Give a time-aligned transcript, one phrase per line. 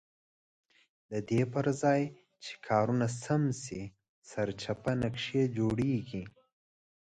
[1.11, 2.01] ددې پرځای
[2.43, 3.81] چې کارونه سم شي
[4.29, 6.23] سرچپه نقشې جوړېږي.